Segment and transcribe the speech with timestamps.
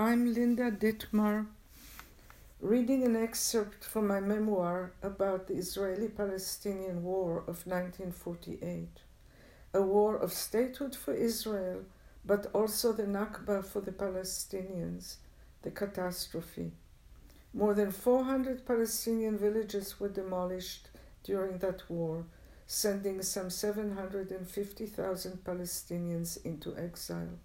[0.00, 1.46] I'm Linda Dittmar,
[2.58, 8.88] reading an excerpt from my memoir about the Israeli Palestinian War of 1948,
[9.74, 11.82] a war of statehood for Israel,
[12.24, 15.16] but also the Nakba for the Palestinians,
[15.60, 16.72] the catastrophe.
[17.52, 20.88] More than 400 Palestinian villages were demolished
[21.24, 22.24] during that war,
[22.66, 27.38] sending some 750,000 Palestinians into exile.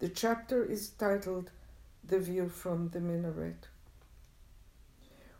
[0.00, 1.50] The chapter is titled
[2.02, 3.68] The View from the Minaret.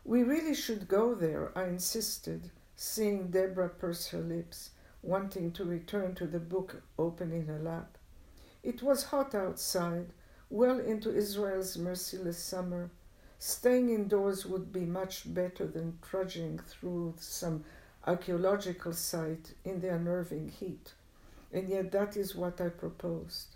[0.03, 4.69] We really should go there, I insisted, seeing Deborah purse her lips,
[5.01, 7.97] wanting to return to the book open in her lap.
[8.61, 10.13] It was hot outside,
[10.51, 12.91] well into Israel's merciless summer.
[13.39, 17.63] Staying indoors would be much better than trudging through some
[18.05, 20.93] archaeological site in the unnerving heat,
[21.51, 23.55] and yet that is what I proposed.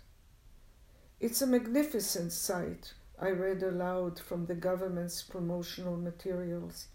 [1.18, 6.88] It's a magnificent sight, I read aloud from the government's promotional materials.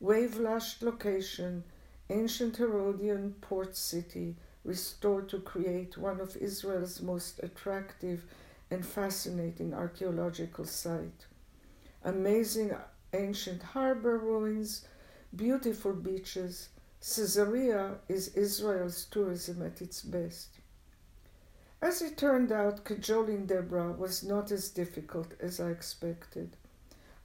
[0.00, 1.62] Wave lashed location,
[2.10, 8.24] ancient Herodian port city, restored to create one of Israel's most attractive
[8.68, 11.26] and fascinating archaeological sites.
[12.02, 12.72] Amazing
[13.12, 14.86] ancient harbor ruins,
[15.36, 16.68] beautiful beaches.
[17.00, 20.58] Caesarea is Israel's tourism at its best.
[21.82, 26.56] As it turned out, cajoling Deborah was not as difficult as I expected.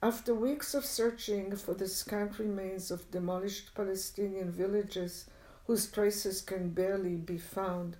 [0.02, 5.25] After weeks of searching for the scant remains of demolished Palestinian villages
[5.67, 7.97] whose traces can barely be found,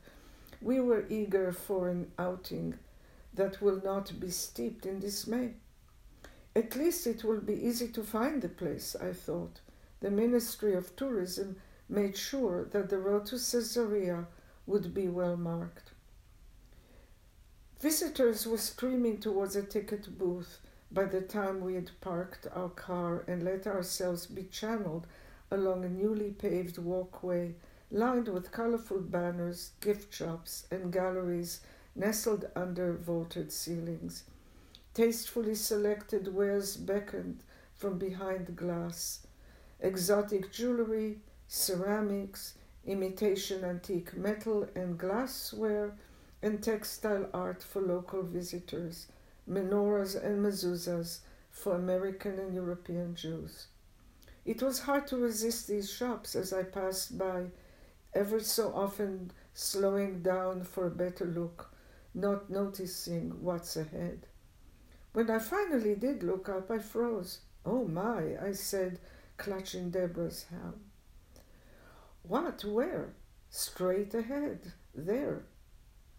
[0.59, 2.80] we were eager for an outing
[3.36, 5.53] that will not be steeped in dismay.
[6.55, 9.61] At least it will be easy to find the place, I thought.
[9.99, 14.25] The Ministry of Tourism made sure that the road to Caesarea
[14.66, 15.92] would be well marked.
[17.80, 20.59] Visitors were streaming towards a ticket booth
[20.92, 25.06] by the time we had parked our car and let ourselves be channeled
[25.52, 27.54] along a newly paved walkway
[27.92, 31.61] lined with colorful banners, gift shops, and galleries
[31.95, 34.23] nestled under vaulted ceilings.
[34.95, 37.43] Tastefully selected wares beckoned
[37.76, 39.27] from behind glass.
[39.80, 42.55] Exotic jewelry, ceramics,
[42.87, 45.93] imitation antique metal and glassware
[46.42, 49.08] and textile art for local visitors,
[49.49, 53.67] menorahs and mezuzahs for American and European Jews.
[54.45, 57.48] It was hard to resist these shops as I passed by,
[58.14, 61.73] ever so often slowing down for a better look,
[62.14, 64.27] not noticing what's ahead.
[65.14, 67.39] When I finally did look up, I froze.
[67.65, 68.99] Oh my, I said,
[69.37, 70.80] clutching Deborah's hand.
[72.23, 72.64] What?
[72.64, 73.14] Where?
[73.49, 74.73] Straight ahead.
[74.93, 75.43] There.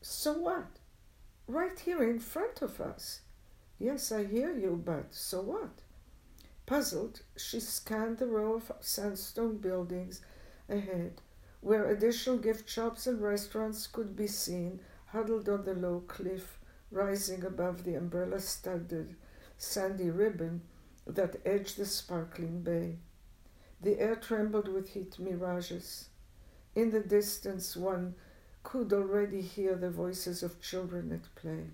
[0.00, 0.78] So what?
[1.46, 3.20] Right here in front of us.
[3.78, 5.80] Yes, I hear you, but so what?
[6.66, 10.20] Puzzled, she scanned the row of sandstone buildings
[10.68, 11.22] ahead,
[11.60, 16.58] where additional gift shops and restaurants could be seen huddled on the low cliff
[16.90, 19.16] rising above the umbrella studded
[19.56, 20.62] sandy ribbon
[21.06, 22.96] that edged the sparkling bay.
[23.80, 26.08] The air trembled with heat mirages.
[26.74, 28.14] In the distance, one
[28.62, 31.70] could already hear the voices of children at play.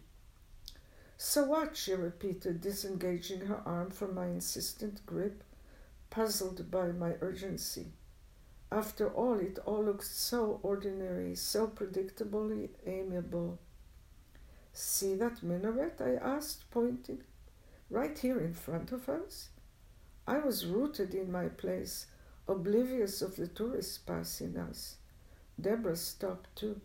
[1.16, 1.76] So what?
[1.76, 5.42] she repeated, disengaging her arm from my insistent grip,
[6.10, 7.86] puzzled by my urgency.
[8.70, 13.58] After all, it all looked so ordinary, so predictably amiable.
[14.72, 16.00] See that minaret?
[16.00, 17.22] I asked, pointing.
[17.88, 19.50] Right here in front of us?
[20.26, 22.06] I was rooted in my place,
[22.48, 24.96] oblivious of the tourists passing us.
[25.60, 26.80] Deborah stopped too.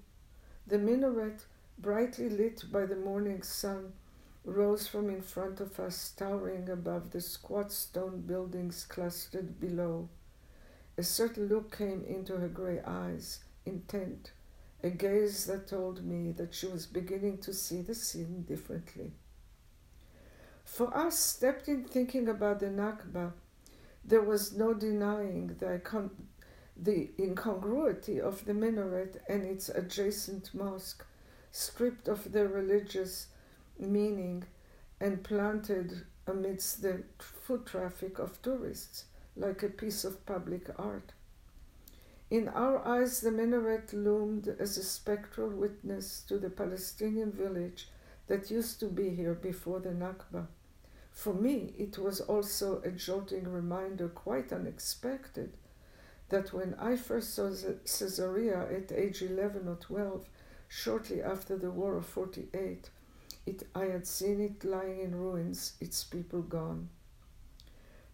[0.68, 1.46] The minaret,
[1.78, 3.94] brightly lit by the morning sun,
[4.46, 10.09] rose from in front of us, towering above the squat stone buildings clustered below.
[10.97, 14.31] A certain look came into her gray eyes, intent,
[14.84, 19.11] a gaze that told me that she was beginning to see the scene differently.
[20.64, 23.34] For us, stepped in thinking about the Nakba,
[24.05, 25.79] there was no denying the
[26.81, 31.05] the incongruity of the minaret and its adjacent mosque,
[31.52, 33.28] stripped of their religious
[33.78, 34.43] meaning
[35.02, 39.05] and planted amidst the foot traffic of tourists
[39.35, 41.14] like a piece of public art.
[42.29, 47.90] In our eyes, the minaret loomed as a spectral witness to the Palestinian village
[48.28, 50.46] that used to be here before the Nakba.
[51.11, 55.58] For me, it was also a jolting reminder, quite unexpected,
[56.29, 60.28] that when I first saw Caesarea at age 11 or 12,
[60.67, 62.90] shortly after the War of 48,
[63.46, 66.90] It, I had seen it lying in ruins, its people gone.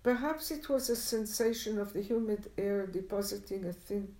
[0.04, 4.16] Perhaps it was a sensation of the humid air depositing a thin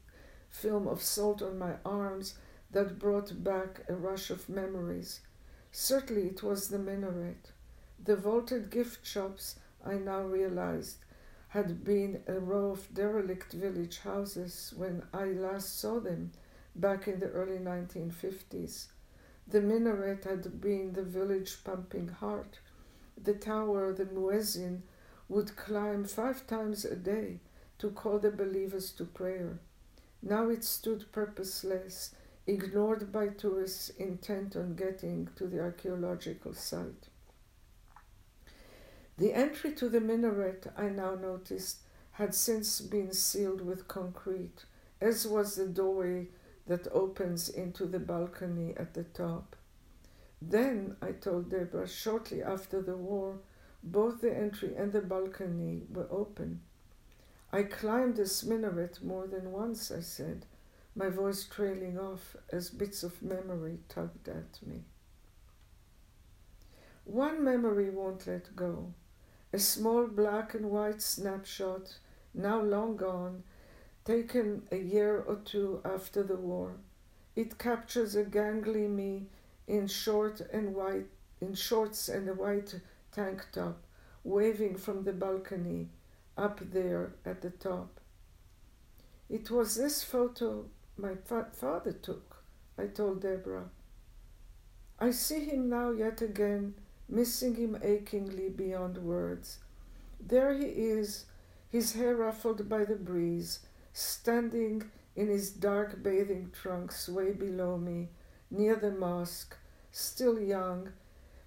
[0.50, 2.36] film of salt on my arms
[2.72, 5.22] that brought back a rush of memories.
[5.72, 7.52] Certainly it was the minaret.
[8.04, 10.98] The vaulted gift shops, I now realized,
[11.56, 16.34] had been a row of derelict village houses when I last saw them
[16.76, 18.88] back in the early 1950s.
[19.48, 22.60] The minaret had been the village pumping heart.
[23.24, 24.82] The tower, the muezzin,
[25.30, 27.40] would climb five times a day
[27.78, 29.60] to call the believers to prayer.
[30.22, 32.16] Now it stood purposeless,
[32.46, 37.08] ignored by tourists intent on getting to the archaeological site.
[39.18, 41.78] The entry to the minaret, I now noticed,
[42.12, 44.66] had since been sealed with concrete,
[45.00, 46.28] as was the doorway
[46.68, 49.56] that opens into the balcony at the top.
[50.42, 53.40] Then, I told Deborah, shortly after the war,
[53.82, 56.62] both the entry and the balcony were open.
[57.54, 60.46] I climbed this minaret more than once, I said,
[60.94, 64.84] my voice trailing off as bits of memory tugged at me.
[67.06, 68.94] One memory won't let go.
[69.56, 72.00] A small black and white snapshot,
[72.34, 73.44] now long gone,
[74.04, 76.76] taken a year or two after the war.
[77.38, 79.28] It captures a gangly me
[79.66, 81.08] in short and white
[81.40, 82.82] in shorts and a white
[83.14, 83.82] tank top,
[84.26, 85.88] waving from the balcony
[86.38, 88.02] up there at the top.
[89.30, 90.66] It was this photo
[90.98, 92.44] my fa- father took,
[92.78, 93.70] I told Deborah.
[95.00, 96.74] I see him now yet again,
[97.08, 99.60] missing him achingly beyond words.
[100.20, 101.26] There he is,
[101.70, 103.60] his hair ruffled by the breeze,
[103.94, 104.84] standing
[105.16, 108.10] in his dark bathing trunks way below me,
[108.52, 109.56] near the mosque,
[109.92, 110.90] still young.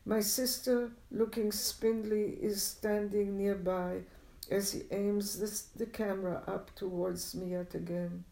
[0.04, 4.02] My sister, looking spindly, is standing nearby
[4.50, 8.24] as he aims this, the camera up towards me yet again.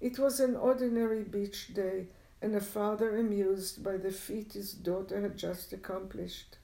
[0.00, 2.06] It was an ordinary beach day,
[2.42, 6.56] and a father amused by the feat his daughter had just accomplished.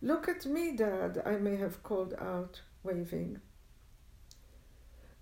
[0.00, 3.40] Look at me, Dad, I may have called out, waving.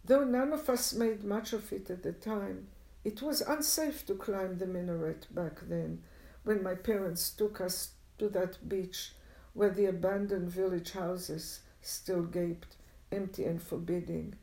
[0.05, 2.69] Though none of us made much of it at the time,
[3.05, 6.03] it was unsafe to climb the minaret back then,
[6.45, 9.13] when my parents took us to that beach
[9.53, 12.77] where the abandoned village houses still gaped,
[13.11, 14.35] empty and forbidding.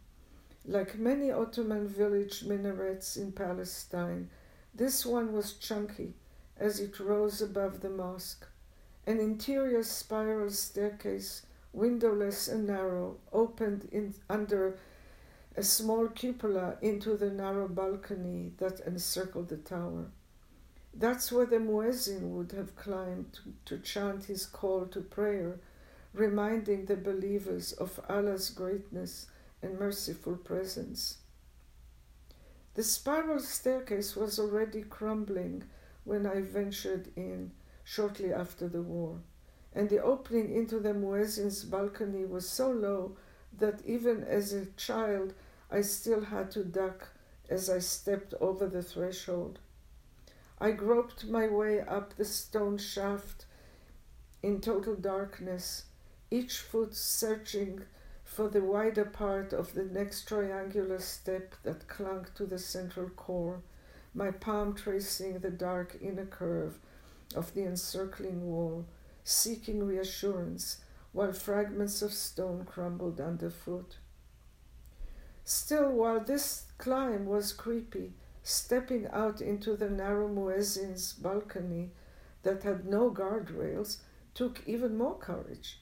[0.65, 4.29] Like many Ottoman village minarets in Palestine,
[4.75, 6.13] this one was chunky
[6.57, 8.47] as it rose above the mosque.
[9.05, 14.77] An interior spiral staircase, windowless and narrow, opened in, under
[15.55, 20.05] a small cupola into the narrow balcony that encircled the tower.
[20.93, 25.59] That's where the muezzin would have climbed to, to chant his call to prayer,
[26.13, 29.27] reminding the believers of Allah's greatness
[29.61, 31.17] and merciful presence.
[32.75, 35.63] The spiral staircase was already crumbling
[36.03, 37.51] when I ventured in
[37.83, 39.19] shortly after the war,
[39.73, 43.15] and the opening into the muezzin's balcony was so low
[43.59, 45.33] that even as a child
[45.69, 47.09] I still had to duck
[47.49, 49.59] as I stepped over the threshold.
[50.59, 53.45] I groped my way up the stone shaft
[54.41, 55.85] in total darkness,
[56.31, 57.83] each foot searching
[58.33, 63.61] for the wider part of the next triangular step that clung to the central core,
[64.15, 66.79] my palm tracing the dark inner curve
[67.35, 68.85] of the encircling wall,
[69.23, 73.97] seeking reassurance while fragments of stone crumbled underfoot.
[75.45, 81.91] Still, while this climb was creepy, stepping out into the narrow muezzin's balcony
[82.41, 83.97] that had no guardrails
[84.33, 85.81] took even more courage.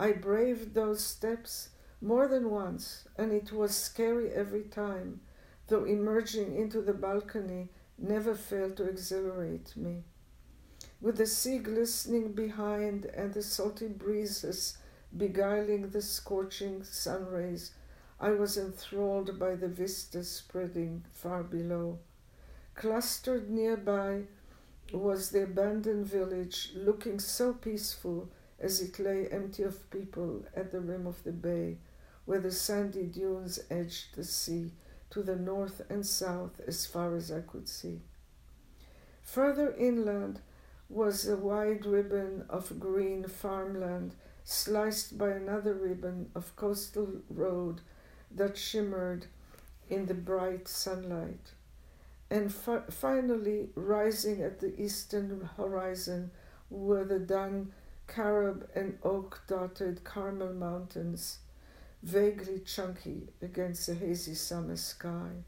[0.00, 1.68] I braved those steps
[2.02, 5.20] more than once, and it was scary every time,
[5.68, 10.02] though emerging into the balcony never failed to exhilarate me.
[11.00, 14.78] With the sea glistening behind and the salty breezes
[15.16, 17.72] beguiling the scorching sun rays,
[18.18, 22.00] I was enthralled by the vistas spreading far below.
[22.74, 24.22] Clustered nearby
[24.92, 28.28] was the abandoned village, looking so peaceful
[28.58, 31.78] as it lay empty of people at the rim of the bay
[32.24, 34.72] where the sandy dunes edged the sea
[35.10, 38.00] to the north and south as far as I could see.
[39.22, 40.40] Further inland
[40.88, 44.14] was a wide ribbon of green farmland
[44.44, 47.80] sliced by another ribbon of coastal road
[48.30, 49.26] that shimmered
[49.88, 51.52] in the bright sunlight.
[52.30, 56.30] And fi- finally, rising at the eastern horizon,
[56.70, 57.72] were the dun,
[58.08, 61.38] carob and oak dotted Carmel Mountains,
[62.02, 65.44] vaguely chunky against the hazy summer sky.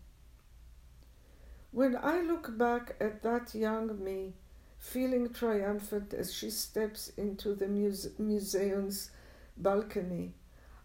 [1.72, 4.34] When I look back at that young me,
[4.78, 9.10] feeling triumphant as she steps into the muse- museum's
[9.56, 10.34] balcony,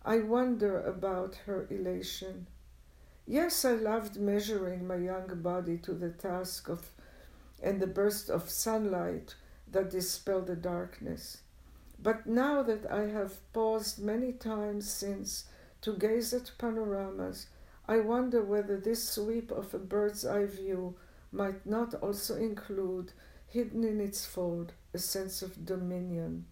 [0.04, 2.48] I wonder about her elation.
[3.28, 6.90] Yes, I loved measuring my young body to the task of
[7.62, 9.36] and the burst of sunlight
[9.72, 11.42] that dispelled the darkness.
[12.02, 15.46] But now that I have paused many times since
[15.82, 17.48] to gaze at panoramas,
[17.88, 20.96] I wonder whether this sweep of a bird's eye view
[21.32, 23.14] might not also include,
[23.48, 26.46] hidden in its fold, a sense of dominion,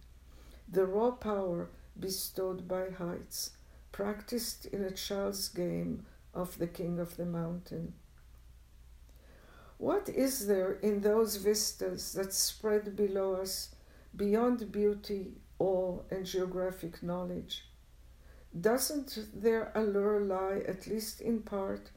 [0.70, 3.50] the raw power bestowed by heights,
[3.92, 6.04] practiced in a child's game
[6.34, 7.94] of the king of the mountain.
[9.78, 13.74] What is there in those vistas that spread below us
[14.14, 17.64] beyond beauty, awe, and geographic knowledge?
[18.60, 21.90] Doesn't their allure lie, at least in part,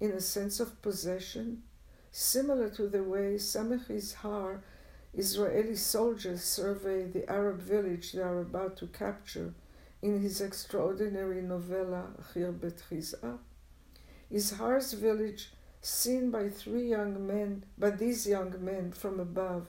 [0.00, 1.62] in a sense of possession,
[2.10, 4.60] similar to the way Samech Yizhar
[5.14, 9.54] Israeli soldiers survey the Arab village they are about to capture
[10.02, 13.38] in his extraordinary novella Khirbet Khizeh?
[15.00, 19.68] Village seen by three young men, by these young men from above,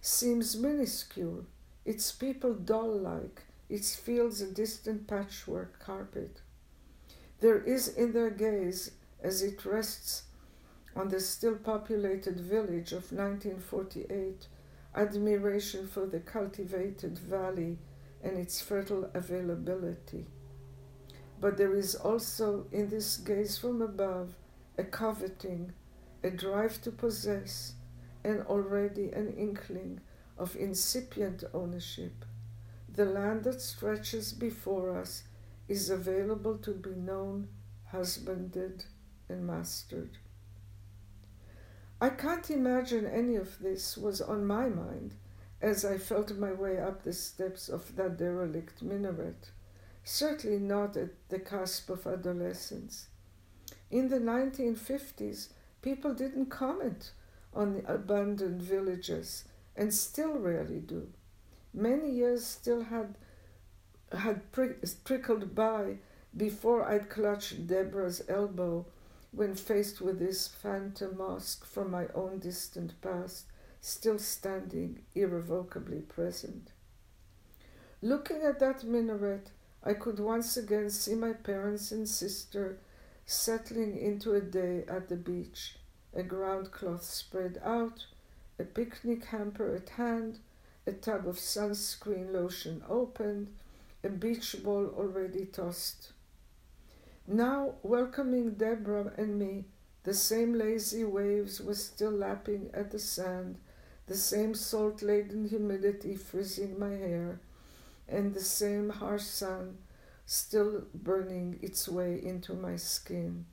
[0.00, 1.44] seems minuscule,
[1.84, 6.40] its people doll like, its fields a distant patchwork carpet.
[7.40, 8.92] There is in their gaze,
[9.22, 10.24] as it rests
[10.94, 14.46] on the still populated village of 1948,
[14.94, 17.78] admiration for the cultivated valley
[18.22, 20.26] and its fertile availability.
[21.38, 24.34] But there is also in this gaze from above
[24.78, 25.72] a coveting,
[26.22, 27.74] a drive to possess,
[28.24, 30.00] and already an inkling
[30.38, 32.24] of incipient ownership.
[32.96, 35.24] The land that stretches before us
[35.68, 37.48] is available to be known,
[37.90, 38.84] husbanded,
[39.28, 40.16] and mastered.
[42.00, 45.12] I can't imagine any of this was on my mind
[45.60, 49.50] as I felt my way up the steps of that derelict minaret,
[50.02, 53.08] certainly not at the cusp of adolescence.
[53.90, 55.50] In the 1950s,
[55.82, 57.12] people didn't comment
[57.52, 59.44] on the abandoned villages
[59.76, 61.12] and still rarely do.
[61.76, 63.18] Many years still had
[64.10, 65.98] had prick, trickled by
[66.34, 68.86] before I'd clutched Deborah's elbow
[69.30, 73.44] when faced with this phantom mask from my own distant past,
[73.82, 76.72] still standing irrevocably present.
[78.00, 79.50] Looking at that minaret,
[79.84, 82.78] I could once again see my parents and sister
[83.26, 85.76] settling into a day at the beach,
[86.14, 88.06] a ground cloth spread out,
[88.58, 90.38] a picnic hamper at hand,
[90.86, 93.48] a tub of sunscreen lotion opened,
[94.04, 96.12] a beach ball already tossed.
[97.26, 99.64] Now, welcoming Deborah and me,
[100.04, 103.56] the same lazy waves were still lapping at the sand,
[104.06, 107.40] the same salt laden humidity frizzing my hair,
[108.08, 109.78] and the same harsh sun
[110.24, 113.46] still burning its way into my skin.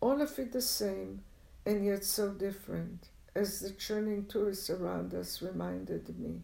[0.00, 1.22] All of it the same,
[1.64, 6.42] and yet so different, as the churning tourists around us reminded me.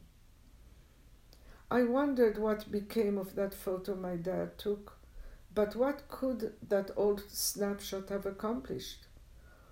[1.71, 4.97] I wondered what became of that photo my dad took,
[5.55, 9.07] but what could that old snapshot have accomplished?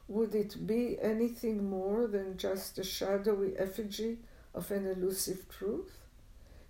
[0.09, 4.19] Would it be anything more than just a shadowy effigy
[4.55, 5.99] of an elusive truth?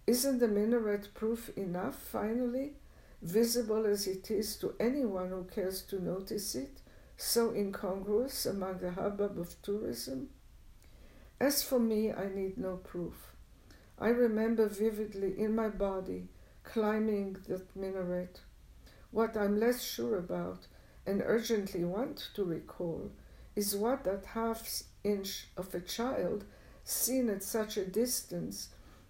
[0.07, 2.75] Isn't the minaret proof enough, finally,
[3.21, 6.81] visible as it is to anyone who cares to notice it,
[7.17, 10.29] so incongruous among the hubbub of tourism?
[11.41, 13.33] As for me, I need no proof.
[13.99, 16.29] I remember vividly in my body
[16.65, 18.41] climbing that minaret.
[19.11, 20.67] What I'm less sure about
[21.07, 23.11] and urgently want to recall
[23.55, 26.45] is what that half inch of a child,
[26.85, 28.69] seen at such a distance,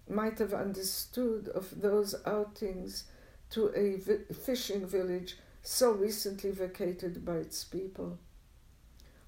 [0.09, 3.05] might have understood of those outings
[3.49, 5.37] to a vi- fishing village
[5.69, 8.17] so recently vacated by its people.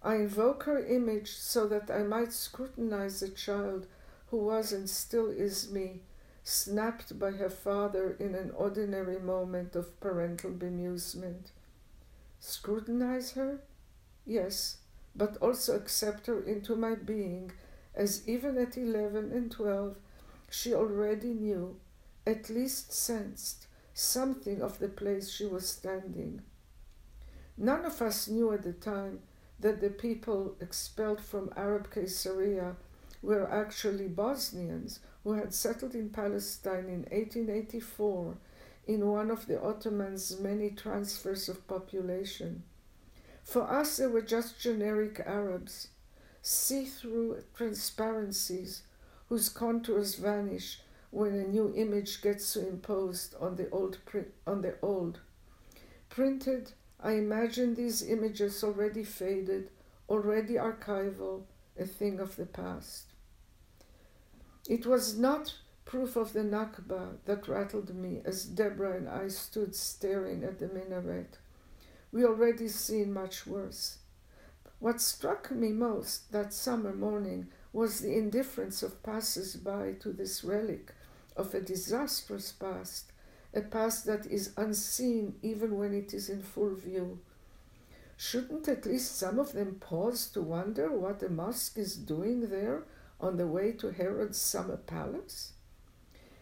[0.02, 3.88] I invoke her image so that I might scrutinize the child
[4.28, 6.04] who was and still is me,
[6.46, 11.52] snapped by her father in an ordinary moment of parental bemusement.
[12.40, 13.60] Scrutinize her?
[14.26, 14.78] Yes,
[15.14, 17.52] but also accept her into my being,
[17.94, 19.98] as even at eleven and twelve
[20.50, 21.76] she already knew,
[22.26, 23.68] at least sensed,
[24.00, 26.42] something of the place she was standing.
[27.58, 29.20] None of us knew at the time
[29.60, 32.78] that the people expelled from Arab Caesarea
[33.22, 38.38] were actually Bosnians who had settled in Palestine in 1884
[38.88, 42.64] in one of the Ottomans' many transfers of population.
[43.44, 45.90] For us, they were just generic Arabs,
[46.42, 48.84] see through transparencies
[49.28, 50.80] whose contours vanish
[51.12, 53.98] when a new image gets superimposed on the old.
[54.46, 55.20] on the old.
[56.10, 59.70] Printed, I imagine these images already faded,
[60.08, 61.44] already archival,
[61.78, 63.06] a thing of the past.
[64.68, 69.76] It was not proof of the Nakba that rattled me as Deborah and I stood
[69.76, 71.38] staring at the minaret.
[72.12, 73.98] We already seen much worse.
[74.80, 80.44] What struck me most that summer morning was the indifference of passers by to this
[80.44, 80.94] relic
[81.40, 83.14] of a disastrous past,
[83.54, 87.20] a past that is unseen even when it is in full view.
[88.18, 92.84] Shouldn't at least some of them pause to wonder what the mosque is doing there
[93.22, 95.54] on the way to Herod's summer palace?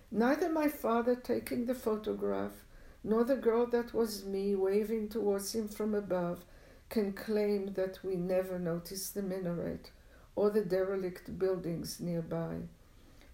[0.10, 2.66] Neither my father taking the photograph
[3.04, 6.44] nor the girl that was me waving towards him from above
[6.90, 9.92] can claim that we never noticed the minaret
[10.36, 12.62] or the derelict buildings nearby.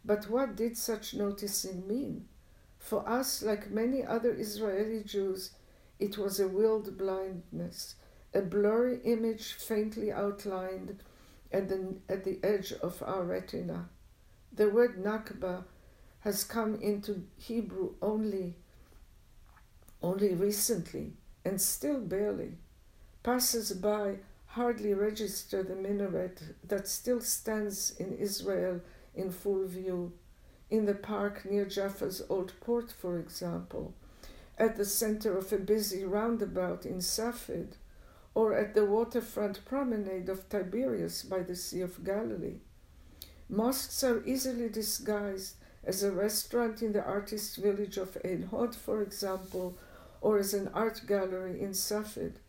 [0.06, 2.28] But what did such noticing mean?
[2.78, 5.52] For us, like many other Israeli Jews,
[6.00, 7.96] it was a willed blindness,
[8.34, 11.02] a blurry image faintly outlined
[11.52, 13.90] at the, at the edge of our retina.
[14.52, 15.64] The word Nakba
[16.22, 18.56] has come into Hebrew only,
[20.02, 21.14] only recently,
[21.46, 22.58] and still barely.
[23.24, 24.18] Passers by
[24.48, 28.82] hardly register the minaret that still stands in Israel
[29.16, 30.14] in full view,
[30.70, 33.94] in the park near Jaffa's Old Port, for example,
[34.58, 37.78] at the center of a busy roundabout in Safed,
[38.36, 42.60] or at the waterfront promenade of Tiberias by the Sea of Galilee.
[43.50, 49.02] Mosques are easily disguised as a restaurant in the artist village of Ein Hod, for
[49.02, 49.78] example,
[50.22, 52.40] or as an art gallery in Safed.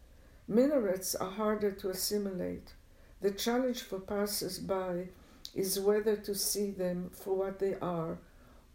[0.48, 2.72] Minarets are harder to assimilate.
[3.20, 5.08] The challenge for passers by
[5.54, 8.18] is whether to see them for what they are,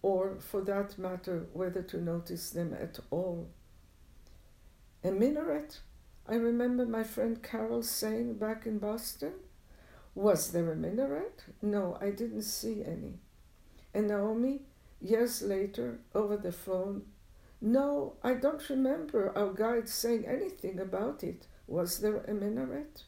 [0.02, 3.50] or for that matter, whether to notice them at all.
[5.04, 5.80] A minaret?
[6.28, 9.34] I remember my friend Carol saying back in Boston.
[10.16, 11.44] Was there a minaret?
[11.62, 13.20] No, I didn't see any.
[13.94, 14.62] And Naomi,
[15.02, 17.04] years later, over the phone,
[17.62, 21.48] no, I don't remember our guide saying anything about it.
[21.68, 23.04] Was there a minaret?